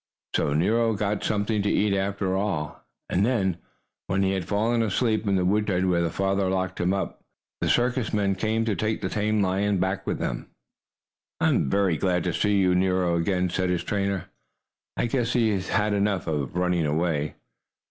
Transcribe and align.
So 0.35 0.55
Nero 0.55 0.95
got 0.95 1.23
something 1.23 1.61
to 1.61 1.69
eat 1.69 1.93
after 1.93 2.35
all. 2.35 2.83
And 3.07 3.23
then, 3.23 3.57
when 4.07 4.23
he 4.23 4.31
had 4.31 4.45
fallen 4.47 4.81
asleep 4.81 5.27
in 5.27 5.35
the 5.35 5.45
woodshed 5.45 5.85
where 5.85 6.01
the 6.01 6.09
farmer 6.09 6.49
locked 6.49 6.79
him, 6.81 6.89
the 6.89 7.69
circus 7.69 8.11
men 8.11 8.33
came 8.33 8.65
to 8.65 8.75
take 8.75 9.01
the 9.01 9.09
tame 9.09 9.43
lion 9.43 9.77
back 9.79 10.07
with 10.07 10.17
them. 10.17 10.49
"I'm 11.39 11.69
very 11.69 11.97
glad 11.97 12.23
to 12.23 12.31
get 12.31 12.77
Nero 12.77 13.15
again," 13.15 13.51
said 13.51 13.69
his 13.69 13.83
trainer. 13.83 14.25
"I 14.97 15.05
guess 15.05 15.33
he 15.33 15.51
has 15.51 15.69
had 15.69 15.93
enough 15.93 16.25
of 16.25 16.55
running 16.55 16.87
away." 16.87 17.35